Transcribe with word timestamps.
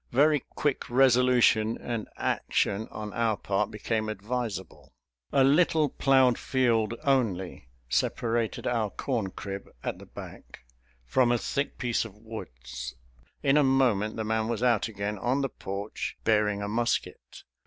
Very 0.11 0.39
quick 0.55 0.89
resolution 0.89 1.77
and 1.79 2.07
action 2.17 2.87
on 2.89 3.13
our 3.13 3.37
part 3.37 3.69
became 3.69 4.09
advisable. 4.09 4.95
A 5.31 5.43
little 5.43 5.89
plowed 5.89 6.39
field 6.39 6.95
only 7.03 7.69
separated 7.87 8.65
our 8.65 8.89
corn 8.89 9.29
crib, 9.29 9.69
at 9.83 9.99
the 9.99 10.07
back, 10.07 10.61
from 11.05 11.31
a 11.31 11.37
thick 11.37 11.77
piece 11.77 12.03
of 12.03 12.15
woods. 12.17 12.95
In 13.43 13.57
a 13.57 13.63
moment 13.63 14.15
the 14.15 14.23
man 14.25 14.47
was 14.47 14.63
out 14.63 14.87
again 14.87 15.19
on 15.19 15.41
the 15.41 15.49
porch, 15.49 16.17
bearing 16.23 16.63
a 16.63 16.67
musket. 16.67 17.43